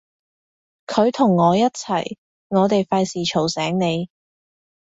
[0.87, 2.17] 佢同我一齊，
[2.47, 4.09] 我哋費事嘈醒你